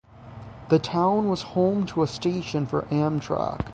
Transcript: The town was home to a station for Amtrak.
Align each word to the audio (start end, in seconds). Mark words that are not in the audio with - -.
The 0.69 0.79
town 0.79 1.29
was 1.29 1.43
home 1.43 1.85
to 1.85 2.01
a 2.01 2.07
station 2.07 2.65
for 2.65 2.87
Amtrak. 2.91 3.67